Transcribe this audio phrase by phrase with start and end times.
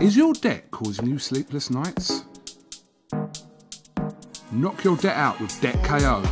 [0.00, 2.22] Is your debt causing you sleepless nights?
[4.52, 6.22] Knock your debt out with Debt KO.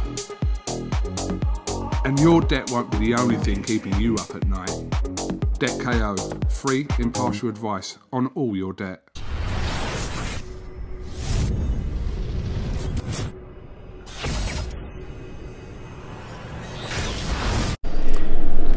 [2.05, 4.71] And your debt won't be the only thing keeping you up at night.
[5.59, 6.15] Debt KO,
[6.49, 9.03] free, impartial advice on all your debt.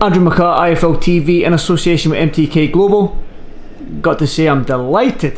[0.01, 3.28] Andrew McCart, IFL TV, in association with MTK Global.
[4.01, 5.37] Got to say, I'm delighted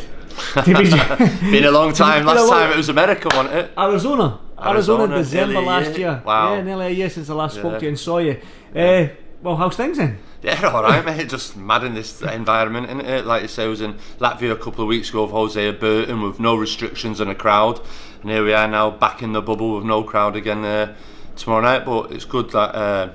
[0.54, 0.72] to be.
[1.50, 2.22] Been a long time.
[2.22, 3.70] It's been a Last long- time it was America, wasn't it?
[3.78, 4.38] Arizona.
[4.58, 5.98] Arizona, Arizona, December nearly last year.
[5.98, 6.22] year.
[6.24, 6.54] Wow.
[6.54, 8.40] Yeah, nearly a year since I last spoke to you and saw you.
[8.74, 9.08] Uh,
[9.42, 10.18] well, how's things then?
[10.42, 11.28] Yeah, all right, mate.
[11.28, 13.26] Just mad in this environment, isn't it?
[13.26, 16.22] Like you say, I was in Latvia a couple of weeks ago with Jose Burton
[16.22, 17.80] with no restrictions and a crowd,
[18.22, 20.94] and here we are now back in the bubble with no crowd again uh,
[21.36, 21.84] tomorrow night.
[21.84, 23.08] But it's good that uh,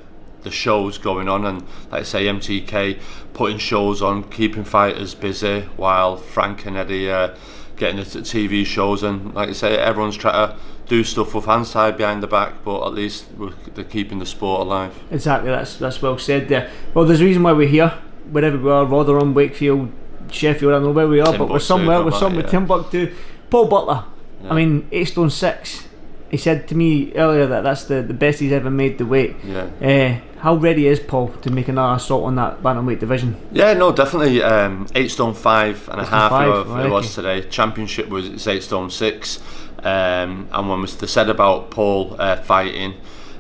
[0.44, 3.00] the show's going on, and like I say, MTK
[3.34, 7.36] putting shows on, keeping fighters busy, while Frank and Eddie uh,
[7.76, 10.56] getting the TV shows, and like I say, everyone's trying to
[10.88, 14.25] do stuff with hands tied behind the back, but at least we're, they're keeping the
[14.25, 14.97] sport alive.
[15.12, 16.69] Exactly, that's that's well said there.
[16.94, 17.90] Well, there's a reason why we're here,
[18.31, 19.92] wherever we are, Rotherham, Wakefield,
[20.31, 22.52] Sheffield, I don't know where we are, but we're somewhere, we're somewhere, yeah.
[22.52, 23.14] Timbuktu.
[23.50, 24.03] Paul Butler,
[24.44, 24.52] Yeah.
[24.52, 25.87] I mean, 8 stone 6.
[26.30, 29.36] He said to me earlier that that's the, the best he's ever made the weight.
[29.44, 29.70] Yeah.
[29.81, 33.38] Uh, how ready is Paul to make another assault on that bantamweight division?
[33.52, 34.44] Yeah, no, definitely.
[34.44, 36.31] Um, eight stone five and Eight stone half.
[36.31, 37.42] five, right, it was today.
[37.44, 39.39] Championship was it's eight stone six.
[39.80, 42.95] Um, and when was they said about Paul uh, fighting,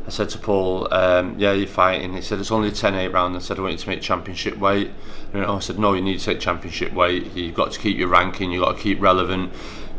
[0.05, 3.35] I said to Paul, um, "Yeah, you're fighting." He said, "It's only a 10-8 round."
[3.35, 4.91] I said, "I want you to make championship weight."
[5.33, 7.35] And I said, "No, you need to take championship weight.
[7.35, 8.51] You've got to keep your ranking.
[8.51, 9.51] You've got to keep relevant."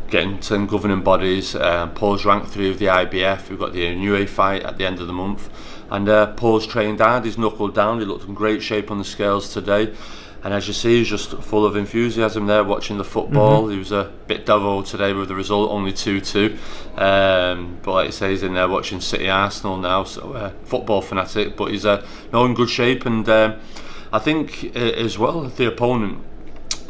[0.09, 1.55] Getting to governing bodies.
[1.55, 3.49] Um, Paul's ranked three of the IBF.
[3.49, 5.49] We've got the Inoue fight at the end of the month,
[5.91, 7.25] and uh, Paul's trained hard.
[7.25, 7.99] He's knuckled down.
[7.99, 9.93] He looked in great shape on the scales today.
[10.43, 13.67] And as you see, he's just full of enthusiasm there watching the football.
[13.67, 16.57] He was a bit devil today with the result, only 2 2.
[16.95, 21.01] Um, but like you say, he's in there watching City Arsenal now, so uh, football
[21.01, 21.57] fanatic.
[21.57, 23.05] But he's uh, no in good shape.
[23.05, 23.59] And um,
[24.13, 26.23] I think uh, as well, the opponent,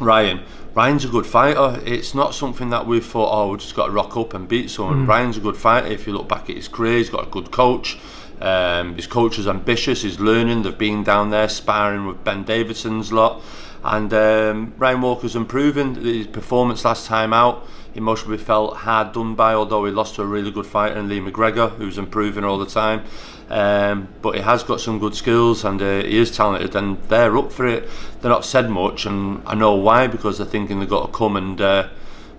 [0.00, 0.42] Ryan.
[0.74, 1.80] Ryan's a good fighter.
[1.84, 4.70] It's not something that we've thought, oh, we've just got to rock up and beat
[4.70, 5.06] someone.
[5.06, 5.88] Ryan's a good fighter.
[5.88, 7.98] If you look back at his career, he's got a good coach.
[8.40, 10.02] Um, his coach is ambitious.
[10.02, 10.62] He's learning.
[10.62, 13.42] They've been down there sparring with Ben Davison's lot,
[13.82, 15.94] and um, Ryan Walker's improving.
[15.94, 20.22] His performance last time out, he mostly felt hard done by, although he lost to
[20.22, 23.04] a really good fighter in Lee McGregor, who's improving all the time.
[23.48, 27.36] Um, but he has got some good skills and uh, he is talented, and they're
[27.36, 27.88] up for it.
[28.20, 31.36] They're not said much, and I know why because they're thinking they've got to come
[31.36, 31.60] and.
[31.60, 31.88] Uh,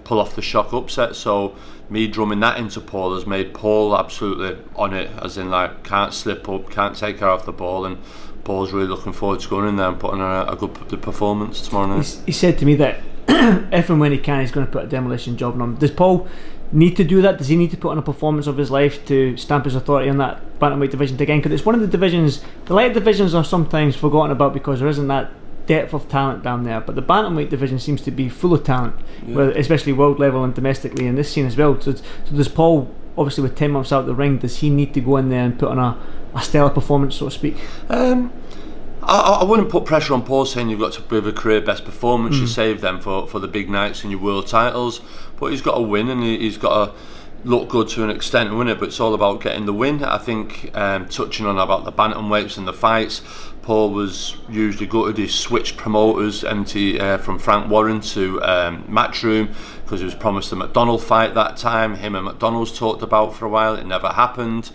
[0.03, 1.16] pull off the shock upset.
[1.16, 1.56] So
[1.90, 6.13] me drumming that into Paul has made Paul absolutely on it, as in like can't
[6.13, 7.97] slip up, can't take her off the ball, and
[8.44, 11.62] Paul's really looking forward to going in there and putting on a, a good performance
[11.68, 11.97] tomorrow night.
[11.97, 14.84] He's, he said to me that if and when he can, he's going to put
[14.85, 15.75] a demolition job on him.
[15.75, 16.28] Does Paul
[16.72, 17.38] need to do that?
[17.38, 20.09] Does he need to put on a performance of his life to stamp his authority
[20.09, 21.40] on that bantamweight division again?
[21.40, 22.44] Because it's one of the divisions.
[22.66, 25.31] The light divisions are sometimes forgotten about because there isn't that
[25.68, 26.81] depth of talent down there.
[26.81, 28.96] But the bantamweight division seems to be full of talent,
[29.28, 31.80] whether- especially world level and domestically in this scene as well.
[31.80, 32.03] So, so
[32.35, 32.90] does Paul?
[33.18, 35.59] Obviously, with ten months out the ring, does he need to go in there and
[35.59, 35.97] put on a,
[36.34, 37.58] a stellar performance, so to speak?
[37.90, 38.31] Um,
[39.03, 41.86] I, I wouldn't put pressure on Paul saying you've got to give a career best
[41.86, 42.38] performance.
[42.38, 45.02] You save them for, for the big nights and your world titles,
[45.40, 46.94] but he's got to win and he, he's got to
[47.44, 48.80] look good to an extent win it.
[48.80, 50.03] But it's all about getting the win.
[50.03, 53.24] I think um, touching on about the bantamweights and the fights,
[53.63, 55.18] Paul was usually gutted.
[55.18, 59.53] He switched promoters, empty uh, from Frank Warren to um, Matchroom
[59.84, 61.96] because he was promised a McDonnell fight that time.
[61.96, 63.75] Him and McDonnell's talked about for a while.
[63.75, 64.72] It never happened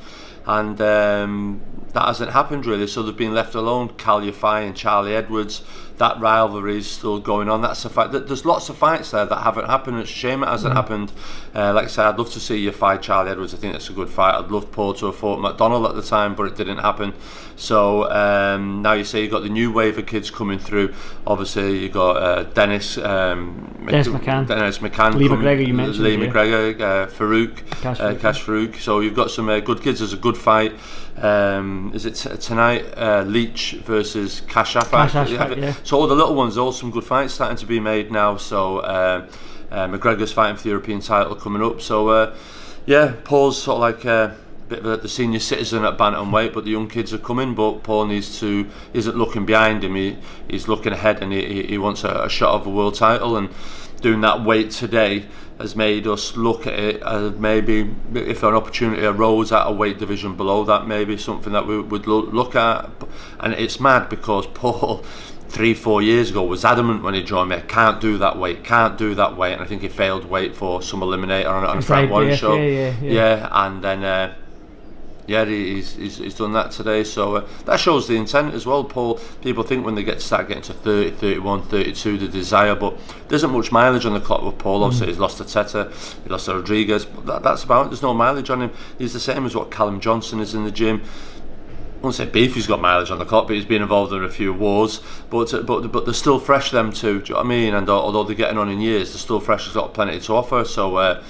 [0.47, 1.61] and um,
[1.93, 2.87] that hasn't happened really.
[2.87, 3.91] So they've been left alone.
[3.97, 5.62] Cal and Charlie Edwards.
[5.99, 7.62] That rivalry is still going on.
[7.62, 8.12] That's a fact.
[8.12, 9.99] That there's lots of fights there that haven't happened.
[10.01, 11.11] It's a shame it hasn't happened.
[11.55, 13.55] Uh, like I said, I'd love to see you fight Charlie Edwards.
[13.55, 14.35] I think that's a good fight.
[14.35, 17.15] I'd love Paul to have fought McDonnell at the time, but it didn't happen.
[17.56, 20.93] So um, now you say you've got the new wave of kids coming through.
[21.27, 24.47] Obviously, you've got uh, Dennis, um, Dennis McCann.
[24.47, 26.19] Dennis McCann, Lee coming- McGregor you mentioned, Lee.
[26.19, 28.76] McGregor, uh, Farooq, Kash uh, Farooq, Kash Farooq.
[28.76, 30.00] So you've got some uh, good kids.
[30.00, 30.75] There's a good fight.
[31.19, 32.85] um, is it tonight?
[32.97, 35.75] Uh, Leach versus Cash Cash yeah.
[35.83, 38.37] So all the little ones, all some good fights starting to be made now.
[38.37, 39.29] So uh,
[39.71, 41.81] uh, McGregor's fighting for the European title coming up.
[41.81, 42.37] So uh,
[42.85, 44.37] yeah, Paul's sort of like a
[44.69, 47.55] bit of a, the senior citizen at bantamweight, but the young kids are coming.
[47.55, 49.95] But Paul needs to isn't looking behind him.
[49.95, 50.19] He,
[50.49, 53.49] he's looking ahead, and he, he wants a, a shot of a world title and.
[54.00, 55.26] Doing that weight today
[55.58, 59.98] has made us look at it as maybe if an opportunity arose at a weight
[59.98, 62.90] division below that, maybe something that we would look at.
[63.40, 65.02] And it's mad because Paul
[65.48, 67.62] three, four years ago was adamant when he joined me.
[67.69, 70.82] Can't do that weight, can't do that weight, and I think he failed weight for
[70.82, 72.56] some eliminator on, on Frank Warren show.
[72.56, 73.10] Yeah, yeah, yeah.
[73.10, 74.04] yeah, and then.
[74.04, 74.34] Uh,
[75.26, 77.02] yeah, he's, he's, he's done that today.
[77.05, 79.19] So uh, that shows the intent as well, Paul.
[79.43, 82.96] People think when they get to start getting to 30, 31, 32, the desire, but
[83.28, 84.84] there isn't much mileage on the clock with Paul.
[84.84, 85.11] Obviously, mm.
[85.11, 85.93] he's lost to Tete,
[86.23, 87.05] he lost to Rodriguez.
[87.05, 87.88] But that, that's about it.
[87.90, 88.73] There's no mileage on him.
[88.99, 91.02] He's the same as what Callum Johnson is in the gym.
[91.96, 94.29] I won't say Beefy's got mileage on the clock, but he's been involved in a
[94.29, 95.00] few wars.
[95.31, 97.20] But uh, but but they're still fresh, them too.
[97.20, 97.75] Do you know what I mean?
[97.75, 99.64] And although they're getting on in years, they're still fresh.
[99.64, 100.64] They've got plenty to offer.
[100.64, 101.25] So uh,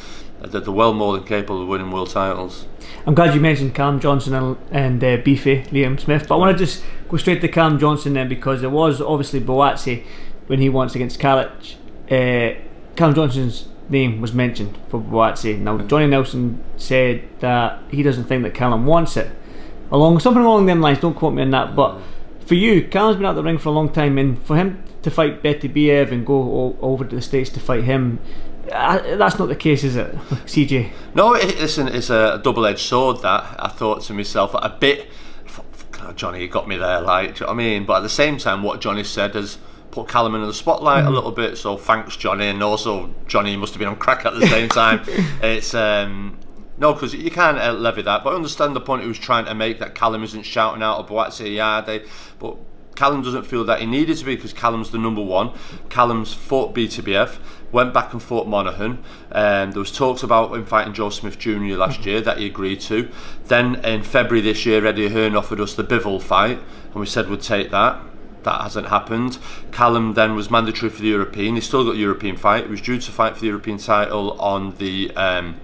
[0.51, 2.67] they're, they're well more than capable of winning world titles.
[3.07, 6.59] I'm glad you mentioned Cam Johnson and, and uh, Beefy Liam Smith, but I want
[6.59, 10.05] to just go straight to Cam Johnson then because it was obviously Buatsi
[10.47, 11.77] when he won against Calic.
[12.11, 12.59] Uh,
[12.97, 15.59] Cam Johnson's name was mentioned for Buatsi.
[15.59, 19.31] Now Johnny Nelson said that he doesn't think that Callum wants it.
[19.91, 20.99] Along something along them lines.
[20.99, 22.01] Don't quote me on that, but
[22.47, 25.11] for you, Callum's been out the ring for a long time, and for him to
[25.11, 28.19] fight Beterbiev and go over to the states to fight him,
[28.67, 30.15] that's not the case, is it,
[30.47, 30.93] CJ?
[31.15, 33.23] No, it, listen, it's a double-edged sword.
[33.23, 35.09] That I thought to myself, a bit.
[36.15, 37.85] Johnny, you got me there, like, do you know what I mean?
[37.85, 39.59] But at the same time, what Johnny said has
[39.97, 41.09] put Callum in the spotlight mm.
[41.09, 41.57] a little bit.
[41.57, 45.03] So thanks, Johnny, and also Johnny must have been on crack at the same time.
[45.43, 46.39] it's um,
[46.79, 48.23] no, because you can't uh, levy that.
[48.23, 50.99] But I understand the point he was trying to make that Callum isn't shouting out
[50.99, 52.07] of Buatsi Yarde,
[52.39, 52.59] but
[52.95, 55.53] Callum doesn't feel that he needed to be because Callum's the number one.
[55.89, 57.39] Callum's fought Beterbiev,
[57.73, 59.03] went back and fought Monaghan.
[59.33, 61.77] Um, there was talks about him fighting Joe Smith Jr.
[61.77, 63.09] last year that he agreed to.
[63.47, 67.29] Then in February this year, Eddie Hearn offered us the Bivol fight, and we said
[67.29, 68.01] we'd take that.
[68.45, 69.39] That hasn't happened.
[69.73, 71.57] Callum then was mandatory for the European.
[71.57, 72.65] He still got a European fight.
[72.65, 75.57] He was due to fight for the European title on the um,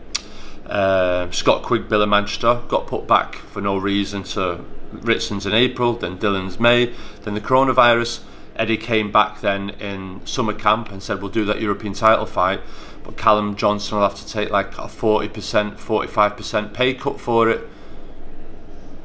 [0.66, 2.60] uh, Scott Quigg Bill of Manchester.
[2.66, 7.40] Got put back for no reason to Ritson's in April, then Dillian's May, then the
[7.40, 8.20] coronavirus.
[8.56, 12.60] Eddie came back then in summer camp and said we'll do that European title fight,
[13.04, 17.69] but Callum Johnson will have to take like a 40%, 45% pay cut for it.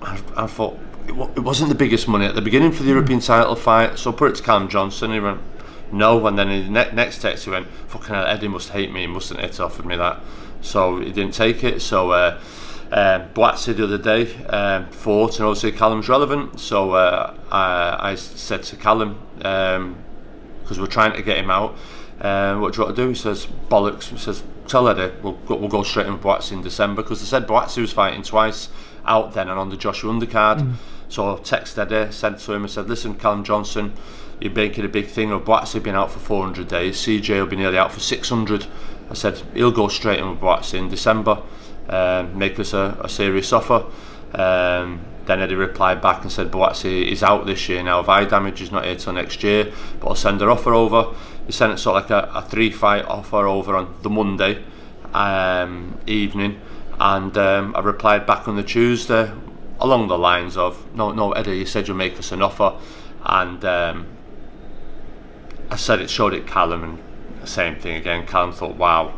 [0.02, 0.78] I, I thought
[1.08, 4.32] it wasn't the biggest money at the beginning for the European title fight, so put
[4.32, 5.12] it to Callum Johnson.
[5.12, 5.40] He went,
[5.92, 9.02] no, and then in the next text he went, fucking hell, Eddie must hate me,
[9.02, 9.60] He mustn't it?
[9.60, 10.20] Offered me that,
[10.62, 11.82] so he didn't take it.
[11.82, 12.42] So uh,
[12.92, 16.60] um, Buatsi the other day um, fought, and obviously Callum's relevant.
[16.60, 19.96] So uh, I, I, said to Callum, because um,
[20.78, 21.76] we're trying to get him out,
[22.22, 23.10] uh, what do you want to do?
[23.10, 24.06] He says, bollocks.
[24.06, 27.26] He says, tell Eddie, we'll go, we'll go straight in Buatsi in December, because they
[27.26, 28.70] said Buatsi was fighting twice
[29.06, 30.60] out then and on the Joshua undercard.
[30.60, 30.74] Mm.
[31.10, 33.94] So I texted Eddie, said to him, I said, listen, Callum Johnson,
[34.42, 37.56] you're making a big thing of Buatsi being out for 400 days, CJ will be
[37.56, 38.68] nearly out for 600.
[39.10, 41.42] I said, he'll go straight in with Buatsi in December
[41.90, 43.86] um, make us a, a serious offer.
[44.34, 48.00] Um, then Eddie replied back and said, Buatsi is out this year now.
[48.00, 51.14] Of eye damage, he's not here till next year, but I'll send an offer over.
[51.46, 54.64] He sent it sort of like a, a three fight offer over on the Monday
[55.14, 56.62] um, evening,
[57.00, 59.32] and um, I replied back on the Tuesday
[59.80, 62.78] along the lines of, No, no, Eddie, you said you'll make us an offer,
[63.24, 64.08] and um,
[65.70, 67.04] I said it, showed it Callum, and
[67.42, 68.26] the same thing again.
[68.26, 69.14] Callum thought, Wow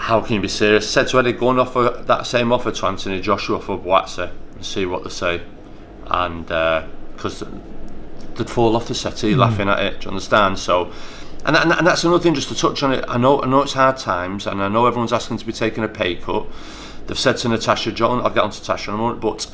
[0.00, 0.88] how can you be serious?
[0.88, 4.64] Said to Eddie, go and offer that same offer to Anthony Joshua for Buatsi and
[4.64, 5.42] see what they say.
[6.06, 7.50] And because uh,
[8.34, 9.36] they'd fall off the settee mm.
[9.36, 10.58] laughing at it, do you understand?
[10.58, 10.90] So,
[11.44, 13.04] and, and, and that's another thing just to touch on it.
[13.08, 15.84] I know, I know it's hard times, and I know everyone's asking to be taking
[15.84, 16.46] a pay cut.
[17.06, 19.50] They've said to Natasha John, I'll get on to Natasha in a moment, but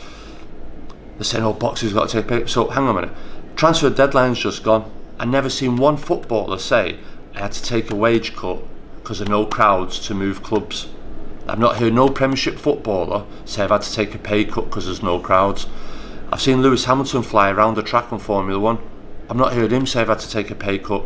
[1.16, 3.16] they're saying, oh, boxing's got to take a pay So, hang on a minute.
[3.56, 4.88] Transfer deadline's just gone.
[5.18, 6.98] I've never seen one footballer say,
[7.34, 8.62] I had to take a wage cut
[9.06, 10.88] because of no crowds to move clubs.
[11.46, 14.86] I've not heard no Premiership footballer say I've had to take a pay cut because
[14.86, 15.68] there's no crowds.
[16.32, 18.80] I've seen Lewis Hamilton fly around the track on Formula One.
[19.30, 21.04] I've not heard him say I've had to take a pay cut.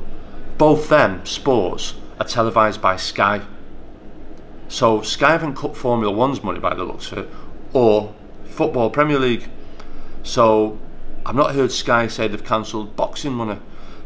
[0.57, 3.43] Both them sports are televised by Sky.
[4.69, 7.29] So Sky haven't cut Formula One's money by the looks of it,
[7.75, 8.15] or
[8.47, 9.51] Football Premier League.
[10.23, 10.79] So
[11.27, 13.61] I've not heard Sky say they've cancelled boxing money.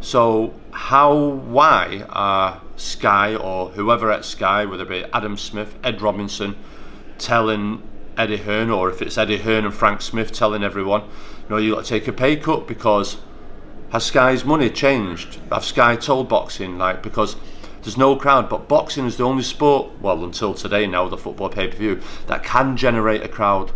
[0.04, 6.02] So how, why are Sky or whoever at Sky, whether it be Adam Smith, Ed
[6.02, 6.56] Robinson,
[7.16, 7.82] telling
[8.14, 11.74] Eddie Hearn, or if it's Eddie Hearn and Frank Smith telling everyone, you know, you
[11.74, 13.16] got to take a pay cut because
[13.92, 15.40] has Sky's money changed?
[15.50, 17.36] Have Sky told boxing like because
[17.80, 21.48] there's no crowd, but boxing is the only sport, well until today now, the football
[21.48, 23.72] pay per view that can generate a crowd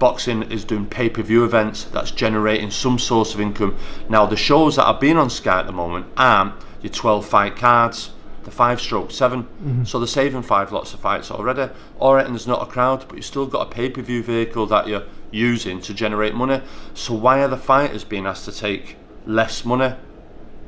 [0.00, 3.76] boxing is doing pay-per-view events that's generating some source of income.
[4.08, 7.54] Now the shows that are being on Sky at the moment aren't your 12 fight
[7.54, 8.10] cards,
[8.42, 9.84] the five stroke 7 mm-hmm.
[9.84, 11.72] so they're saving five lots of fights already.
[12.00, 15.04] Alright, and there's not a crowd, but you've still got a pay-per-view vehicle that you're
[15.30, 16.60] using to generate money.
[16.94, 19.94] So why are the fighters being asked to take less money.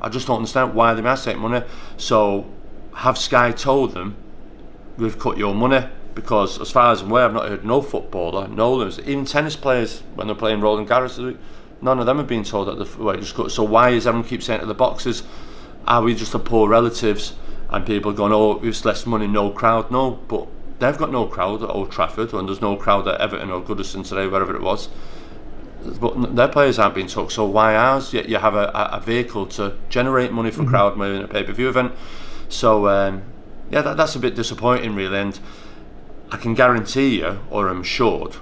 [0.00, 1.64] I just don't understand why they're asked to take money.
[1.96, 2.46] So
[2.94, 4.16] have Sky told them
[4.96, 8.48] we've cut your money because as far as I'm aware, I've not heard no footballer,
[8.48, 11.36] no even tennis players when they're playing Roland Garros,
[11.80, 13.50] none of them have been told that the way just cut.
[13.50, 15.22] So why is everyone keep saying to the boxers,
[15.86, 17.34] are we just the poor relatives?
[17.70, 19.90] And people going, oh, it's less money, no crowd.
[19.90, 20.46] No, but
[20.78, 24.06] they've got no crowd at Old Trafford, and there's no crowd at Everton or Goodison
[24.06, 24.88] today, wherever it was.
[26.00, 28.12] But their players aren't being took, so why ours?
[28.12, 30.70] Yet you have a, a vehicle to generate money for mm-hmm.
[30.70, 31.92] crowd money in a pay per view event.
[32.48, 33.22] So um,
[33.70, 35.18] yeah, that, that's a bit disappointing, really.
[35.18, 35.40] And
[36.32, 38.36] I can guarantee you, or I'm assured,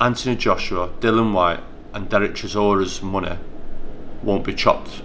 [0.00, 1.60] Anthony Joshua, Dillian Whyte,
[1.92, 3.36] and Derek Chisora's money
[4.22, 5.02] won't be chopped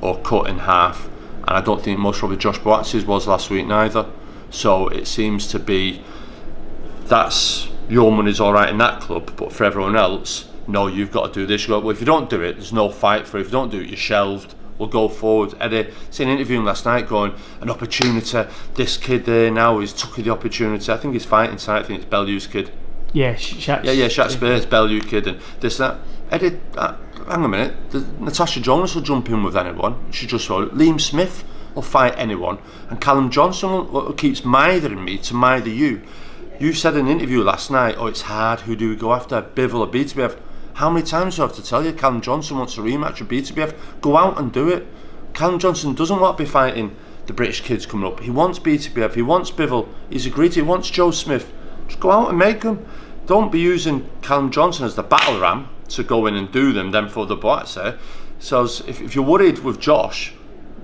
[0.00, 1.06] or cut in half.
[1.48, 4.06] And I don't think most probably Josh Buatsi's was last week neither.
[4.50, 6.04] So it seems to be
[7.06, 11.34] that's your money's all right in that club, but for everyone else, no, you've got
[11.34, 11.66] to do this.
[11.66, 13.40] Well, if you don't do it, there's no fight for it.
[13.40, 14.54] If you don't do it, you're shelved.
[14.78, 15.54] We'll go forward.
[15.60, 18.44] Eddie, seen an interview last night going, an opportunity.
[18.74, 20.92] This kid there now is took the opportunity.
[20.92, 21.80] I think he's fighting tonight.
[21.80, 22.72] I think it's Bellew's kid.
[23.14, 23.84] Yeah, Shaq.
[23.84, 25.98] Yeah, yeah, Shaq Spears, Bellew kid, and this that.
[26.32, 26.96] Eddie, uh,
[27.28, 27.90] hang a minute.
[27.90, 30.10] The, Natasha Jonas will jump in with anyone.
[30.10, 31.44] She just saw Liam Smith
[31.76, 32.58] will fight anyone,
[32.90, 36.02] and Callum Johnson will, will keeps mithering me to mither you.
[36.58, 38.60] You said in an interview last night, oh, it's hard.
[38.60, 39.42] Who do we go after?
[39.42, 40.36] Bivol or Beterbiev?
[40.74, 43.28] How many times do I have to tell you Callum Johnson wants a rematch with
[43.28, 43.76] Beterbiev?
[44.00, 44.86] Go out and do it.
[45.32, 48.18] Callum Johnson doesn't want to be fighting the British kids coming up.
[48.20, 51.52] He wants Beterbiev, he wants Bivol, he's agreed, he wants Joe Smith.
[51.86, 52.84] Just go out and make them.
[53.26, 56.90] Don't be using Callum Johnson as the battle ram to go in and do them,
[56.90, 57.96] then for the Buatsi.
[58.40, 60.34] So if, if you're worried with Josh,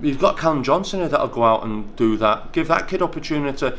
[0.01, 2.53] you've got Callum Johnson here that'll go out and do that.
[2.53, 3.71] Give that kid opportunity.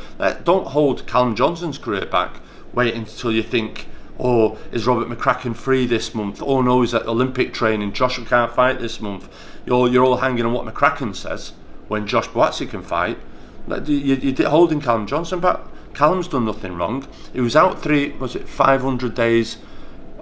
[0.43, 2.39] Don't hold Callum Johnson's career back.
[2.71, 6.41] Wait until you think or is Robert McCracken free this month?
[6.41, 7.93] Oh no, he's at Olympic training.
[7.93, 9.27] Joshua can't fight this month.
[9.65, 11.53] You're, you're all hanging on what McCracken says
[11.87, 13.17] when Josh Buatsi can fight.
[13.67, 15.59] You're holding Callum Johnson back.
[15.93, 17.07] Callum's done nothing wrong.
[17.33, 19.57] He was out three, was it 500 days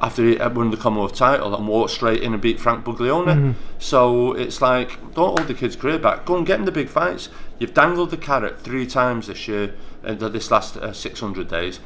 [0.01, 3.35] after he won the Commonwealth title and walked straight in and beat Frank Buglioni.
[3.35, 3.51] Mm-hmm.
[3.77, 6.25] So it's like, don't hold the kid's career back.
[6.25, 7.29] Go and get in the big fights.
[7.59, 11.79] You've dangled the carrot three times this year, uh, this last uh, 600 days.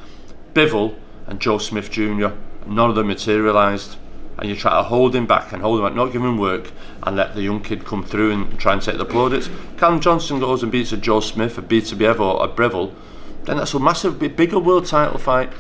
[0.53, 0.95] Bivol
[1.27, 2.29] and Joe Smith Jr.
[2.67, 3.98] None of them materialised.
[4.38, 6.72] And you try to hold him back and hold him back, not give him work,
[7.03, 9.50] and let the young kid come through and try and take the plaudits.
[9.77, 12.94] Callum Johnson goes and beats a Joe Smith, a Beterbiev or a Breville,
[13.46, 15.51] then that's a massive, bigger world title fight.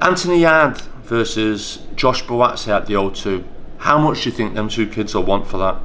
[0.00, 3.44] Anthony Yarde versus Josh Buatsi at the O2.
[3.78, 5.80] How much do you think them two kids will want for that?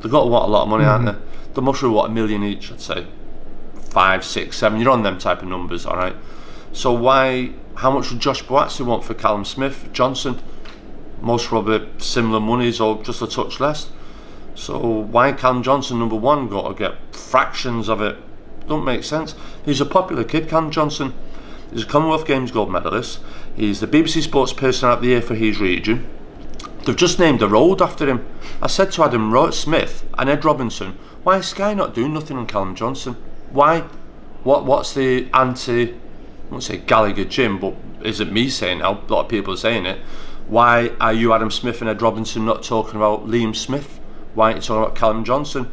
[0.00, 1.06] They've got to want a lot of money, mm-hmm.
[1.06, 1.52] aren't they?
[1.54, 3.06] They must be what a million each, I'd say.
[3.90, 4.80] Five, six, seven.
[4.80, 6.16] You're on them type of numbers, all right.
[6.72, 7.52] So why?
[7.76, 10.40] How much would Josh Buatsi want for Callum Smith, Johnson?
[11.20, 13.90] Most probably similar monies or just a touch less.
[14.54, 18.16] So why Callum Johnson number one got to get fractions of it?
[18.66, 19.34] Don't make sense.
[19.64, 21.12] He's a popular kid, Callum Johnson.
[21.70, 23.20] He's a Commonwealth Games gold medalist.
[23.54, 26.08] He's the BBC Sports Person of the Year for his region.
[26.84, 28.26] They've just named a road after him.
[28.62, 32.46] I said to Adam Smith and Ed Robinson, why is Sky not doing nothing on
[32.46, 33.16] Callum Johnson?
[33.50, 33.80] Why?
[34.44, 34.64] What?
[34.64, 35.94] What's the anti?
[36.46, 38.92] I won't say Gallagher gym, but is it me saying now?
[38.92, 39.98] A lot of people are saying it.
[40.46, 43.98] Why are you Adam Smith and Ed Robinson not talking about Liam Smith?
[44.34, 45.72] Why aren't you talking about Callum Johnson?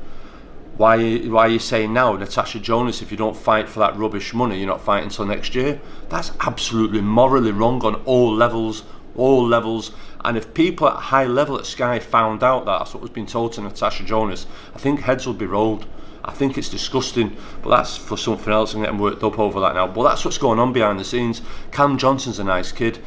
[0.78, 4.34] Why, why are you saying now, Natasha Jonas, if you don't fight for that rubbish
[4.34, 5.80] money, you're not fighting until next year?
[6.10, 8.84] That's absolutely morally wrong on all levels,
[9.16, 9.92] all levels.
[10.26, 13.28] And if people at high level at Sky found out that that's what was being
[13.28, 15.86] told to Natasha Jonas, I think heads would be rolled.
[16.26, 18.74] I think it's disgusting, but that's for something else.
[18.74, 19.88] I'm getting worked up over that now.
[19.88, 21.42] But that's what's going on behind the scenes.
[21.72, 23.00] Cam Johnson's a nice kid.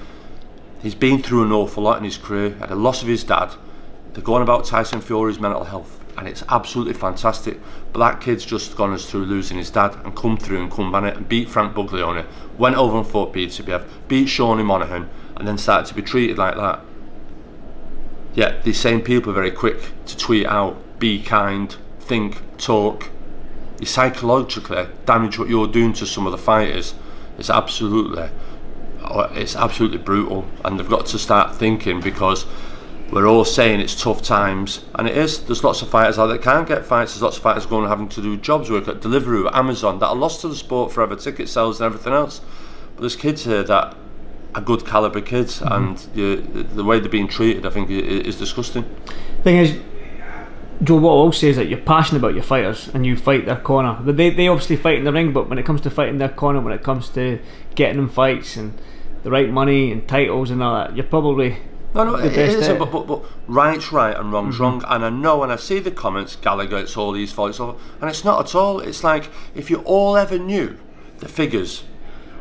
[0.82, 2.50] He's been through an awful lot in his career.
[2.54, 3.54] Had a loss of his dad.
[4.12, 7.60] They're going about Tyson Fury's mental health and it's absolutely fantastic.
[7.92, 10.90] But that kid's just gone us through losing his dad and come through and come
[10.90, 12.26] back and beat Frank Buglioni,
[12.58, 16.56] went over and fought Beterbiev, beat Sean Monaghan, and then started to be treated like
[16.56, 16.80] that.
[18.34, 23.10] Yet these same people are very quick to tweet out, be kind, think, talk.
[23.80, 26.94] You psychologically damage what you're doing to some of the fighters.
[27.38, 28.30] It's absolutely,
[29.34, 32.46] it's absolutely brutal, and they've got to start thinking because
[33.10, 35.44] we're all saying it's tough times, and it is.
[35.44, 37.12] There's lots of fighters out there that can't get fights.
[37.12, 40.06] There's lots of fighters going and having to do jobs, work at Deliveroo, Amazon, that
[40.06, 42.40] are lost to the sport forever, ticket sales and everything else.
[42.94, 43.94] But there's kids here that
[44.54, 45.72] are good caliber kids, mm-hmm.
[45.72, 48.84] and you, the way they're being treated, I think, is disgusting.
[49.44, 49.78] Thing is,
[50.82, 53.98] Joe, what I says that you're passionate about your fighters and you fight their corner.
[54.02, 56.28] But they, they obviously fight in the ring, but when it comes to fighting their
[56.28, 57.38] corner, when it comes to
[57.74, 58.78] getting them fights and
[59.22, 61.58] the right money and titles and all that, you're probably
[61.94, 62.78] No, no, best isn't.
[62.78, 64.62] But, but, but right's right and wrong's Mm-hmm.
[64.62, 64.84] wrong.
[64.86, 67.34] And I know when I see the comments, Gallagher, it's all these.
[67.36, 68.80] It's and it's not at all.
[68.80, 70.78] It's like if you all ever knew
[71.18, 71.84] the figures,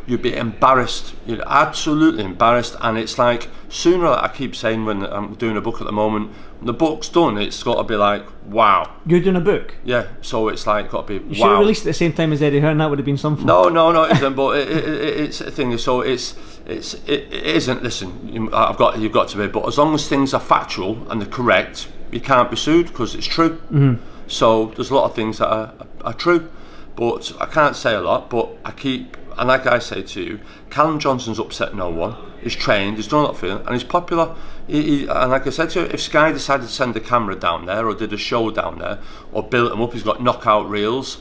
[0.05, 1.15] you'd be embarrassed.
[1.25, 2.75] You'd absolutely embarrassed.
[2.81, 4.07] And it's like sooner.
[4.07, 6.31] I keep saying when I'm doing a book at the moment,
[6.61, 8.95] the book's done, it's got to be like wow.
[9.05, 9.75] You're doing a book.
[9.83, 10.07] Yeah.
[10.21, 12.31] So it's like got to be You should have released it at the same time
[12.33, 12.77] as Eddie Hearn.
[12.77, 13.45] That would have been something.
[13.45, 14.35] No, no, no, it isn't.
[14.35, 15.77] But it, it, it, it's a thing.
[15.77, 16.35] So it's
[16.65, 17.83] it's it, it isn't.
[17.83, 19.47] Listen, you, I've got you've got to be.
[19.47, 23.15] But as long as things are factual and they're correct, you can't be sued because
[23.15, 23.57] it's true.
[23.71, 24.03] Mm-hmm.
[24.27, 26.49] So there's a lot of things that are, are true,
[26.95, 28.29] but I can't say a lot.
[28.29, 32.15] But I keep and like I say to you, Callum Johnson's upset no one.
[32.41, 32.97] He's trained.
[32.97, 34.35] He's done a lot for and he's popular.
[34.67, 37.93] He, and like I said if Sky decided to send a camera down there or
[37.93, 38.99] did a show down there
[39.31, 41.15] or built him up, he's got knockout reels.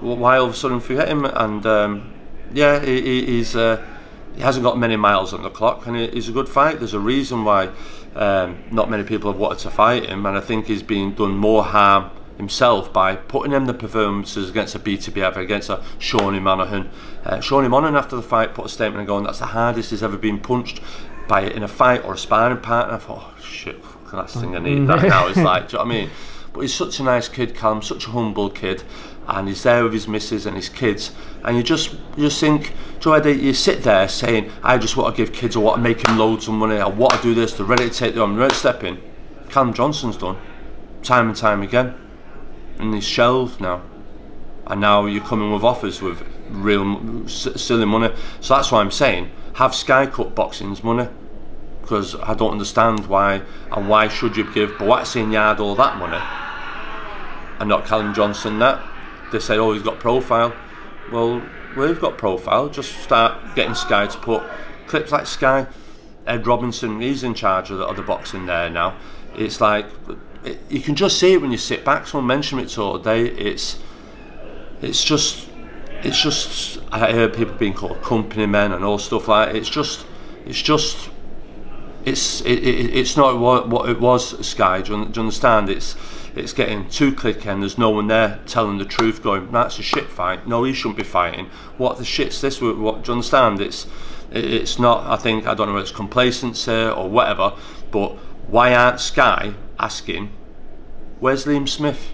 [0.00, 1.24] Why all of a sudden forget him?
[1.24, 2.14] And um,
[2.52, 3.84] yeah, he, he, he's uh,
[4.34, 6.78] he hasn't got many miles on the clock, and he, he's a good fight.
[6.78, 7.70] There's a reason why
[8.14, 11.36] um, not many people have wanted to fight him, and I think he's been done
[11.36, 16.90] more harm himself by putting in the performances against a Beterbiev, against a Shawnee Monaghan.
[17.24, 20.02] Uh, Shawnee Monaghan after the fight put a statement and going, "That's the hardest he's
[20.02, 20.80] ever been punched
[21.28, 24.56] by in a fight or a sparring partner." I thought, oh, "Shit, fucking last thing
[24.56, 26.10] I need that now." It's like, do you know what I mean?
[26.52, 28.82] But he's such a nice kid, Callum, such a humble kid,
[29.28, 31.12] and he's there with his missus and his kids.
[31.44, 35.14] And you just you just think, Joe Eddie, you sit there saying, I just want
[35.14, 37.34] to give kids, I want to make them loads of money, I want to do
[37.34, 39.02] this, they're ready to take them, ready to step in.
[39.50, 40.38] Cam Johnson's done,
[41.02, 41.94] time and time again.
[42.78, 43.82] And he's shelved now.
[44.66, 48.14] And now you're coming with offers with real silly money.
[48.40, 51.08] So that's why I'm saying, have Sky cut boxing's money
[51.80, 53.40] because I don't understand why
[53.72, 56.22] and why should you give Buatsi Yarde all that money
[57.58, 58.86] and not Callum Johnson that?
[59.32, 60.54] They say oh he's got profile.
[61.10, 61.42] Well
[61.74, 62.68] we've got profile.
[62.68, 64.42] Just start getting Sky to put
[64.86, 65.66] clips like Sky
[66.26, 68.98] Ed Robinson he's in charge of the, of the boxing there now.
[69.34, 69.86] It's like
[70.44, 72.06] it, you can just see it when you sit back.
[72.06, 73.24] Someone mentioned it all day.
[73.26, 73.78] It's
[74.82, 75.48] it's just
[76.02, 79.56] it's just I hear people being called company men and all stuff like that.
[79.56, 80.06] it's just
[80.44, 81.10] it's just
[82.04, 84.80] it's it, it, it's not what, what it was Sky.
[84.80, 85.68] Do you, do you understand?
[85.68, 85.96] It's
[86.36, 89.82] it's getting too click and there's no one there telling the truth going that's a
[89.82, 90.46] shit fight.
[90.46, 91.46] No he shouldn't be fighting.
[91.76, 93.60] What the shit's this what do you understand?
[93.60, 93.86] It's
[94.30, 97.54] it, it's not I think I don't know whether it's complacency or whatever
[97.90, 98.16] but
[98.46, 100.30] why aren't Sky asking
[101.18, 102.12] where's Liam Smith?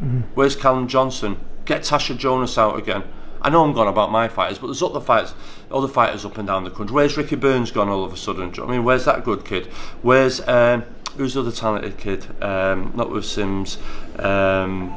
[0.00, 0.20] Mm-hmm.
[0.34, 1.38] Where's Callum Johnson?
[1.64, 3.04] Get Tasha Jonas out again
[3.44, 5.34] I know I'm gone about my fighters, but there's other fighters,
[5.70, 6.94] other fighters up and down the country.
[6.94, 8.50] Where's Ricky Burns gone all of a sudden?
[8.50, 9.66] Do you know I mean, where's that good kid?
[10.02, 10.84] Where's um,
[11.16, 12.26] who's the other talented kid?
[12.42, 13.76] Um, not with Sims.
[14.18, 14.96] Um,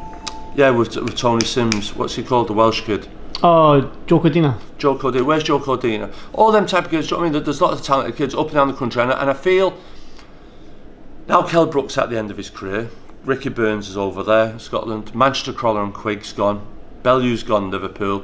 [0.55, 1.93] yeah, with, with Tony Sims.
[1.95, 2.47] What's he called?
[2.47, 3.07] The Welsh kid.
[3.43, 4.59] Oh, Joe Cordina.
[4.79, 5.23] Joe Cordina.
[5.25, 6.11] Where's Joe Cordina?
[6.33, 7.07] All them type of kids.
[7.09, 7.43] Do you know what I mean?
[7.43, 9.77] There's lots of talented kids up and down the country, and, I- and I feel
[11.27, 12.89] now Kell Brook's at the end of his career.
[13.25, 15.13] Ricky Burns is over there, Scotland.
[15.13, 16.65] Manchester Crolla and Quigg's gone.
[17.03, 18.23] Bellew's gone, Liverpool.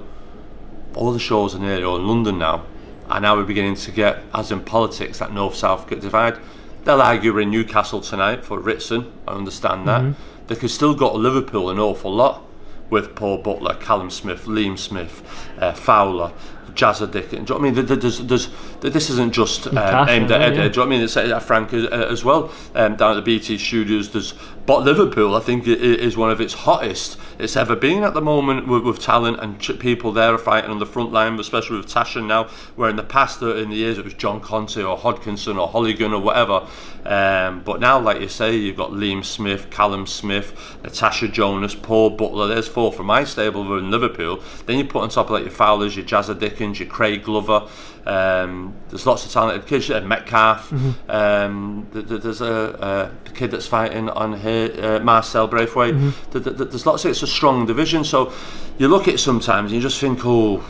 [0.96, 2.66] All the shows are nearly all in London now.
[3.10, 6.38] And now we're beginning to get, as in politics, that north-south divide.
[6.86, 9.12] They'll argue we're in Newcastle tonight for Ritson.
[9.28, 10.16] I understand that.
[10.48, 12.44] They could still go to Liverpool an awful lot
[12.90, 15.22] with Paul Butler, Callum Smith, Liam Smith,
[15.60, 16.32] uh, Fowler,
[16.74, 17.48] Jazza Dickens.
[17.48, 17.86] Do you know what I mean?
[17.86, 18.50] There- There's, there's,
[18.82, 19.78] this isn't just um,
[20.10, 20.56] aimed at Ed.
[20.56, 20.62] yeah.
[20.64, 21.02] Do you know what I mean?
[21.02, 24.12] It's uh, Frank as, uh, as well um, down at the BT Studios.
[24.12, 24.34] There's,
[24.66, 28.68] but Liverpool, I think, is one of its hottest it's ever been at the moment
[28.68, 31.88] with, with talent and ch- people there are fighting on the front line, especially with
[31.88, 32.46] Tasha now.
[32.76, 35.68] Where in the past, uh, in the years, it was John Conteh or Hodkinson or
[35.70, 36.68] Holligan or whatever.
[37.06, 42.12] Um, but now, like you say, you've got Liam Smith, Callum Smith, Natasha Jonas, Paul
[42.12, 42.48] Butler.
[42.48, 44.42] There's four from my stable in Liverpool.
[44.66, 47.68] Then you put on top of like your Fowlers, your Jazza Dickens, your Craig Glover.
[48.06, 49.90] Um, there's lots of talented kids.
[49.90, 50.72] Uh, Metcalf.
[51.10, 55.96] Um, th- th- there's a, a kid that's fighting on here, uh, Marcel Braithwaite.
[56.32, 58.04] Th- th- th- there's lots of it's a strong division.
[58.04, 58.32] So
[58.78, 60.64] you look at it sometimes and you just think, oh,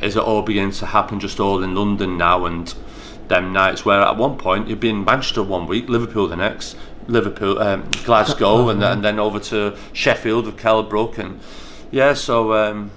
[0.00, 2.74] is it all beginning to happen just all in London now and
[3.28, 6.76] them nights where at one point you'd be in Manchester one week, Liverpool the next,
[7.08, 11.40] Liverpool, um, Glasgow, and, and then over to Sheffield with Kell Brook and
[11.90, 12.90] yeah, so um,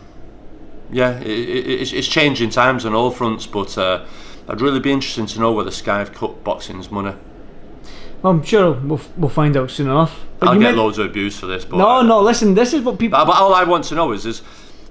[0.91, 4.05] yeah, it, it, it's, it's changing times on all fronts, but uh,
[4.47, 7.15] I'd really be interested to know where the Sky have cut boxing's money.
[8.23, 10.19] I'm sure we'll, we'll find out soon enough.
[10.39, 12.73] But I'll you get meant- loads of abuse for this, but No, no, listen, this
[12.73, 13.17] is what people.
[13.19, 14.41] But, but all I want to know is, is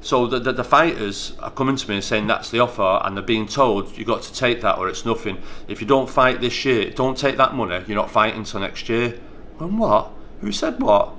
[0.00, 3.16] so the, the, the fighters are coming to me and saying that's the offer, and
[3.16, 5.38] they're being told you've got to take that or it's nothing.
[5.66, 7.84] If you don't fight this year, don't take that money.
[7.86, 9.18] You're not fighting till next year.
[9.60, 10.10] And what?
[10.40, 11.14] Who said what?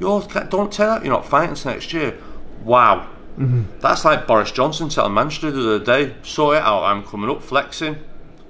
[0.00, 1.04] You're don't take that.
[1.04, 2.18] You're not fighting till next year.
[2.64, 3.08] Wow.
[3.38, 3.78] Mm-hmm.
[3.80, 6.84] That's like Boris Johnson telling Manchester the other day, sort it out.
[6.84, 7.96] I'm coming up flexing.